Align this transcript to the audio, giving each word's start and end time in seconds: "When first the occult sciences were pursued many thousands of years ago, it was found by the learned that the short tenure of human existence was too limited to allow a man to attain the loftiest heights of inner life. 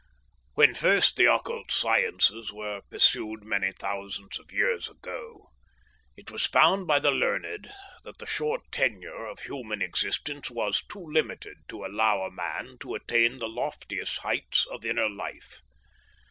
"When 0.55 0.73
first 0.73 1.15
the 1.15 1.31
occult 1.31 1.69
sciences 1.69 2.51
were 2.51 2.81
pursued 2.89 3.43
many 3.43 3.71
thousands 3.71 4.39
of 4.39 4.51
years 4.51 4.89
ago, 4.89 5.51
it 6.17 6.31
was 6.31 6.47
found 6.47 6.87
by 6.87 6.97
the 6.97 7.11
learned 7.11 7.71
that 8.03 8.17
the 8.17 8.25
short 8.25 8.61
tenure 8.71 9.27
of 9.27 9.41
human 9.41 9.83
existence 9.83 10.49
was 10.49 10.83
too 10.83 11.05
limited 11.05 11.57
to 11.67 11.85
allow 11.85 12.23
a 12.23 12.31
man 12.31 12.77
to 12.79 12.95
attain 12.95 13.37
the 13.37 13.47
loftiest 13.47 14.17
heights 14.17 14.65
of 14.71 14.83
inner 14.83 15.07
life. 15.07 15.61